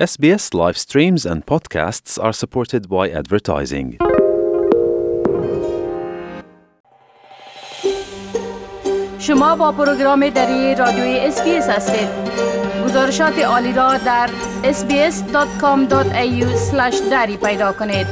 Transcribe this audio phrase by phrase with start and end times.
[0.00, 3.98] SBS live streams and podcasts are supported by advertising.
[9.18, 12.08] شما با پروگرام دری رادیوی اسپیس هستید
[12.84, 14.30] گزارشات عالی را در
[14.62, 16.40] sbs.com.au
[17.10, 18.06] دری پیدا کنید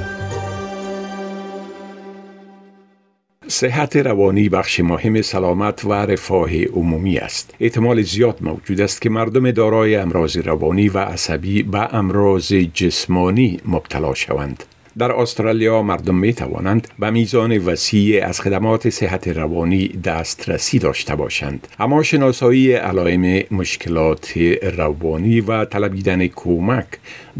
[3.51, 7.55] صحت روانی بخش مهم سلامت و رفاه عمومی است.
[7.61, 14.15] احتمال زیاد موجود است که مردم دارای امراض روانی و عصبی به امراض جسمانی مبتلا
[14.15, 14.65] شوند.
[14.99, 21.69] در استرالیا مردم می توانند به میزان وسیع از خدمات صحت روانی دسترسی داشته باشند
[21.79, 24.39] اما شناسایی علائم مشکلات
[24.77, 26.87] روانی و طلبیدن کمک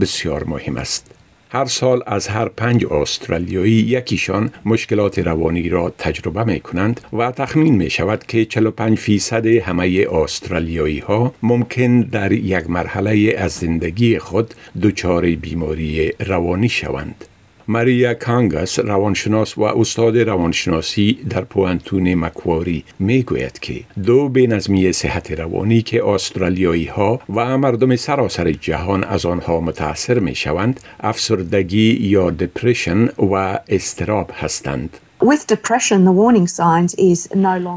[0.01, 1.18] بسیار مهم است
[1.51, 7.75] هر سال از هر پنج استرالیایی یکیشان مشکلات روانی را تجربه می کنند و تخمین
[7.75, 14.55] می شود که 45 فیصد همه استرالیایی ها ممکن در یک مرحله از زندگی خود
[14.83, 17.25] دچار بیماری روانی شوند.
[17.69, 25.31] ماریا کانگاس روانشناس و استاد روانشناسی در پوانتون مکواری می گوید که دو نظمی صحت
[25.31, 32.31] روانی که استرالیایی ها و مردم سراسر جهان از آنها متاثر می شوند افسردگی یا
[32.31, 34.99] دپرشن و استراب هستند.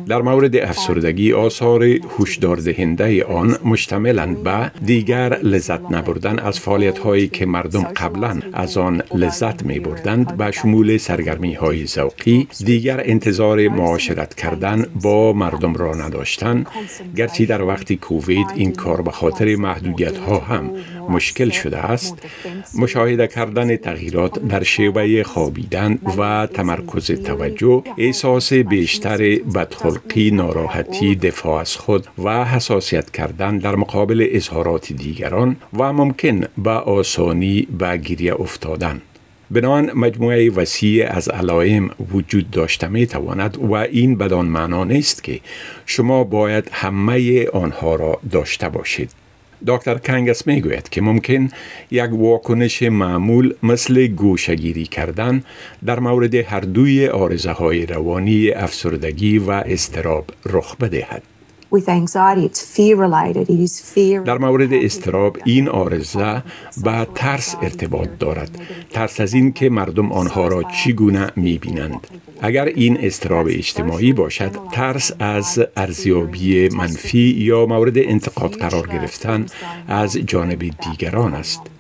[0.08, 1.84] در مورد افسردگی آثار
[2.20, 8.78] هشدار دهنده آن مشتملند به دیگر لذت نبردن از فعالیت هایی که مردم قبلا از
[8.78, 15.74] آن لذت می بردند به شمول سرگرمی های ذوقی دیگر انتظار معاشرت کردن با مردم
[15.74, 16.66] را نداشتن
[17.16, 20.70] گرچه در وقت کووید این کار به خاطر محدودیت ها هم
[21.10, 22.16] مشکل شده است.
[22.76, 29.18] مشاهده کردن تغییرات در شیوه خوابیدن و تمرکز توجه احساس بیشتر
[29.56, 36.72] بدخلقی ناراحتی دفاع از خود و حساسیت کردن در مقابل اظهارات دیگران و ممکن به
[36.72, 39.02] آسانی به گریه افتادن.
[39.52, 45.40] بنان مجموعه وسیع از علائم وجود داشته می تواند و این بدان معنا نیست که
[45.86, 49.12] شما باید همه آنها را داشته باشید.
[49.68, 51.50] دکتر کنگس می گوید که ممکن
[51.92, 55.44] یک واکنش معمول مثل گوشگیری کردن
[55.86, 61.24] در مورد هر دوی آرزه های روانی افسردگی و استراب رخ بدهد.
[64.24, 66.44] در مورد استراب این آرزه
[66.84, 68.62] به ترس ارتباط دارد.
[68.90, 72.08] ترس از این که مردم آنها را چگونه می بینند
[72.42, 79.46] اگر این استراب اجتماعی باشد ترس از ارزیابی منفی یا مورد انتقاد قرار گرفتن
[79.88, 81.71] از جانب دیگران است.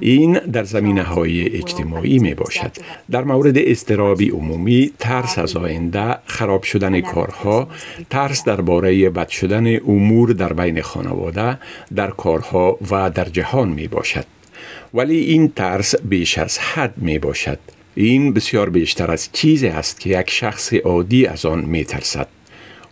[0.00, 2.70] این در زمینه های اجتماعی می باشد.
[3.10, 7.68] در مورد استرابی عمومی ترس از آینده، خراب شدن کارها،
[8.10, 11.58] ترس درباره بد شدن امور در بین خانواده،
[11.94, 14.24] در کارها و در جهان می باشد.
[14.94, 17.58] ولی این ترس بیش از حد می باشد.
[17.94, 22.26] این بسیار بیشتر از چیزی است که یک شخص عادی از آن می ترسد.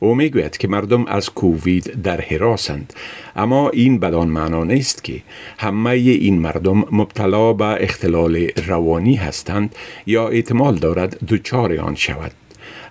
[0.01, 2.93] او می‌گوید که مردم از کووید در حراسند
[3.37, 5.23] اما این بدان معنا نیست که
[5.59, 9.75] همه این مردم مبتلا به اختلال روانی هستند
[10.07, 12.33] یا احتمال دارد دچار آن شود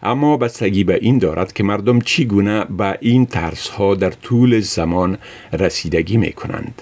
[0.04, 5.18] اما بستگی به این دارد که مردم چگونه به این ترس ها در طول زمان
[5.54, 6.82] رسیدگی می کنند.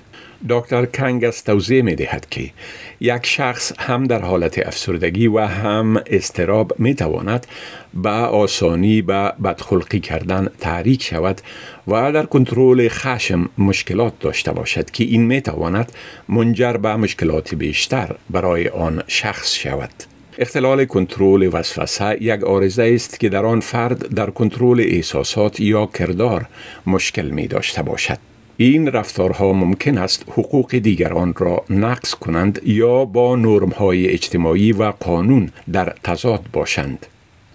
[0.49, 2.51] دکتر کنگس توضیح می دهد که
[2.99, 7.47] یک شخص هم در حالت افسردگی و هم استراب می تواند
[7.93, 11.41] به آسانی به بدخلقی کردن تحریک شود
[11.87, 15.91] و در کنترل خشم مشکلات داشته باشد که این می تواند
[16.29, 19.89] منجر به مشکلات بیشتر برای آن شخص شود.
[20.37, 26.45] اختلال کنترل وسوسه یک آرزه است که در آن فرد در کنترل احساسات یا کردار
[26.87, 28.34] مشکل می داشته باشد.
[28.57, 33.35] این رفتارها ممکن است حقوق دیگران را نقض کنند یا با
[33.77, 37.05] های اجتماعی و قانون در تضاد باشند.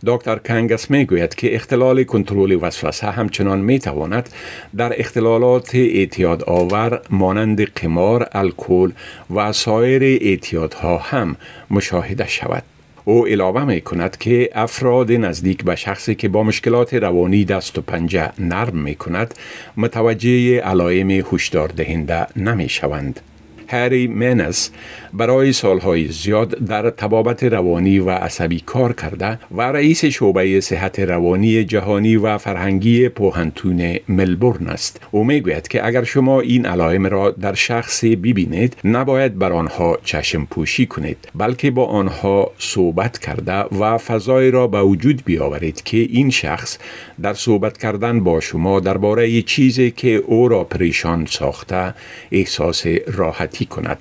[0.06, 4.28] دکتر کنگس می گوید که اختلال کنترل وسوسه همچنان می تواند
[4.76, 8.90] در اختلالات اعتیاد آور مانند قمار، الکل
[9.34, 11.36] و سایر اعتیادها هم
[11.70, 12.62] مشاهده شود.
[13.04, 17.82] او علاوه می کند که افراد نزدیک به شخصی که با مشکلات روانی دست و
[17.82, 19.34] پنجه نرم می کند
[19.76, 23.20] متوجه علائم هشدار دهنده نمی شوند.
[23.70, 24.70] هری مینس
[25.12, 31.64] برای سالهای زیاد در تبابت روانی و عصبی کار کرده و رئیس شعبه صحت روانی
[31.64, 35.00] جهانی و فرهنگی پوهنتون ملبورن است.
[35.10, 40.44] او می‌گوید که اگر شما این علائم را در شخصی ببینید نباید بر آنها چشم
[40.44, 46.30] پوشی کنید بلکه با آنها صحبت کرده و فضای را به وجود بیاورید که این
[46.30, 46.78] شخص
[47.22, 51.94] در صحبت کردن با شما درباره چیزی که او را پریشان ساخته
[52.32, 53.98] احساس راحتی سلامتی کند.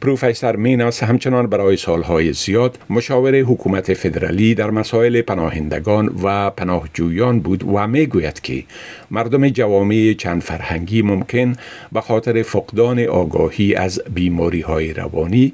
[0.00, 7.64] پروفسور میناس همچنان برای سالهای زیاد مشاور حکومت فدرالی در مسائل پناهندگان و پناهجویان بود
[7.64, 8.64] و می گوید که
[9.10, 11.56] مردم جوامع چند فرهنگی ممکن
[11.92, 15.52] به خاطر فقدان آگاهی از بیماری های روانی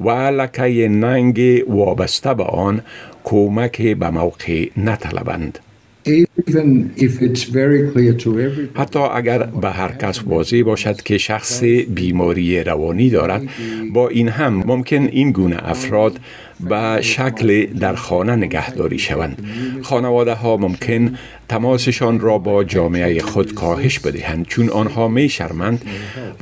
[0.00, 2.82] و لکه ننگ وابسته به آن
[3.24, 5.58] کمک به موقع نطلبند.
[8.74, 13.42] حتی اگر به هر کس واضح باشد که شخص بیماری روانی دارد
[13.92, 16.18] با این هم ممکن این گونه افراد
[16.60, 19.46] به شکل در خانه نگهداری شوند.
[19.82, 21.18] خانواده ها ممکن
[21.48, 25.84] تماسشان را با جامعه خود کاهش بدهند چون آنها می شرمند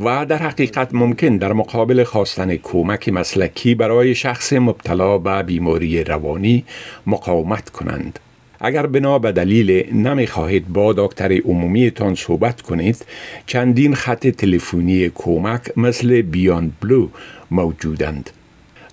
[0.05, 6.65] و در حقیقت ممکن در مقابل خواستن کمک مسلکی برای شخص مبتلا به بیماری روانی
[7.07, 8.19] مقاومت کنند.
[8.61, 13.05] اگر بنا به دلیل نمی خواهید با دکتر عمومیتان صحبت کنید
[13.47, 17.09] چندین خط تلفنی کمک مثل بیاند بلو
[17.51, 18.31] موجودند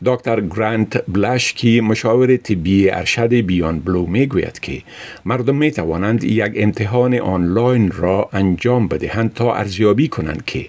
[0.05, 4.81] دکتر گرانت بلاشکی مشاور طبی ارشد بیان بلو می گوید که
[5.25, 10.65] مردم می توانند یک امتحان آنلاین را انجام بدهند تا ارزیابی کنند که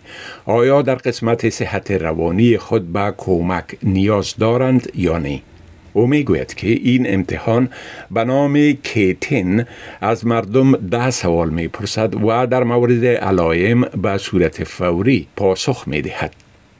[0.46, 5.40] آیا در قسمت صحت روانی خود به کمک نیاز دارند یا نه.
[5.98, 7.68] او می گوید که این امتحان
[8.10, 9.66] به نام کیتن
[10.00, 16.02] از مردم ده سوال می پرسد و در مورد علائم به صورت فوری پاسخ می
[16.02, 16.34] دهد.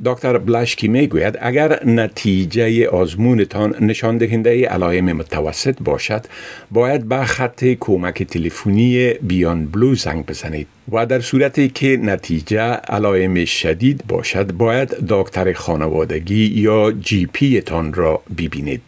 [0.05, 6.27] دکتر بلاشکی می گوید اگر نتیجه آزمونتان نشان دهنده علائم متوسط باشد
[6.71, 13.45] باید به خط کمک تلفنی بیان بلو زنگ بزنید و در صورتی که نتیجه علائم
[13.45, 18.88] شدید باشد باید دکتر خانوادگی یا جی پی تان را ببینید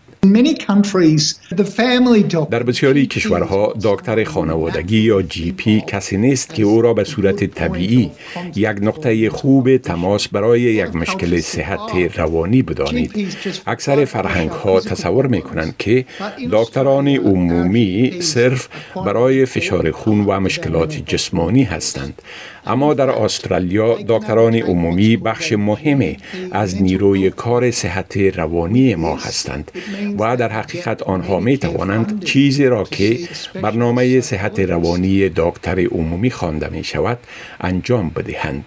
[2.51, 7.45] در بسیاری کشورها دکتر خانوادگی یا جی پی کسی نیست که او را به صورت
[7.45, 8.11] طبیعی
[8.57, 13.35] یک نقطه خوب تماس برای یک مشکل صحت روانی بدانید.
[13.67, 16.05] اکثر فرهنگ ها تصور می کنند که
[16.53, 18.69] دکتران عمومی صرف
[19.07, 22.23] برای فشار خون و مشکلات جسمانی هستند.
[22.67, 26.17] اما در استرالیا دکتران عمومی بخش مهمی
[26.53, 29.71] از نیروی کار صحت روانی ما هستند.
[30.19, 33.19] و در حقیقت آنها می توانند چیزی را که
[33.63, 37.19] برنامه صحت روانی دکتر عمومی خوانده می شود
[37.61, 38.65] انجام بدهند.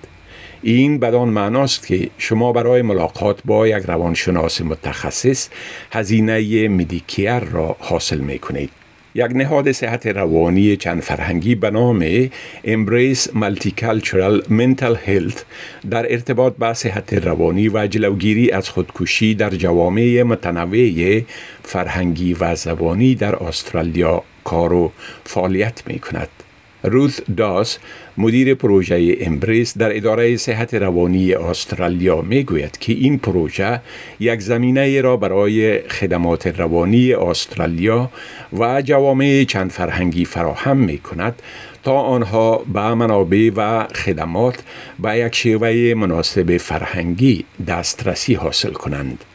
[0.61, 5.49] این بدان معناست که شما برای ملاقات با یک روانشناس متخصص
[5.91, 8.82] هزینه مدیکیر را حاصل می کنید.
[9.15, 12.25] یک نهاد صحت روانی چند فرهنگی به نام
[12.65, 15.41] Embrace Multicultural Mental Health
[15.89, 21.21] در ارتباط با صحت روانی و جلوگیری از خودکشی در جوامع متنوع
[21.63, 24.91] فرهنگی و زبانی در استرالیا کار و
[25.23, 26.42] فعالیت می کند.
[26.83, 27.77] روث داس
[28.17, 33.81] مدیر پروژه امبریس در اداره صحت روانی استرالیا می گوید که این پروژه
[34.19, 38.09] یک زمینه را برای خدمات روانی استرالیا
[38.59, 41.41] و جوامع چند فرهنگی فراهم می کند
[41.83, 44.63] تا آنها به منابع و خدمات
[44.99, 49.25] به یک شیوه مناسب فرهنگی دسترسی حاصل کنند.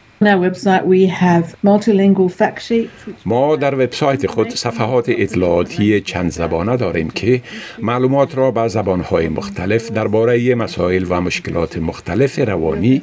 [3.25, 7.41] ما در وبسایت خود صفحات اطلاعاتی چند زبانه داریم که
[7.81, 13.01] معلومات را به زبانهای مختلف درباره مسائل و مشکلات مختلف روانی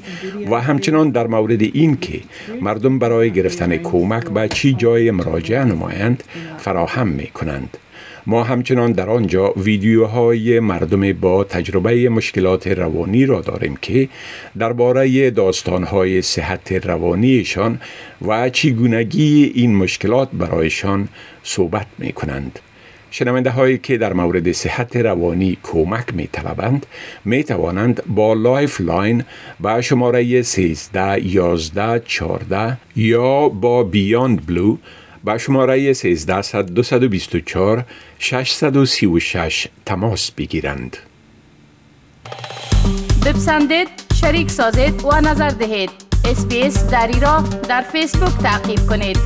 [0.50, 2.20] و همچنان در مورد این که
[2.60, 6.22] مردم برای گرفتن کمک به چی جای مراجعه نمایند
[6.58, 7.76] فراهم می کنند.
[8.26, 14.08] ما همچنان در آنجا ویدیوهای مردم با تجربه مشکلات روانی را داریم که
[14.58, 17.80] درباره داستانهای صحت روانیشان
[18.26, 21.08] و چگونگی این مشکلات برایشان
[21.42, 22.58] صحبت می کنند.
[23.10, 26.86] شنونده هایی که در مورد صحت روانی کمک می طلبند
[27.24, 29.24] می توانند با Lifeline
[29.80, 34.76] شماره 13 11 14 یا با Beyond Blue
[35.26, 37.84] با شماره 13 224
[38.18, 40.96] 636 تماس بگیرند.
[43.26, 43.88] بپسندید،
[44.20, 45.90] شریک سازید و نظر دهید.
[46.24, 49.18] اسپیس دری را در فیسبوک تعقیب کنید.